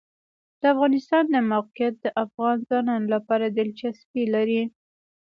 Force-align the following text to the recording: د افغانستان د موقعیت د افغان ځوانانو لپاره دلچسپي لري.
د 0.59 0.63
افغانستان 0.73 1.23
د 1.29 1.35
موقعیت 1.51 1.95
د 2.01 2.07
افغان 2.23 2.55
ځوانانو 2.67 3.07
لپاره 3.15 3.45
دلچسپي 3.57 4.23
لري. 4.35 4.61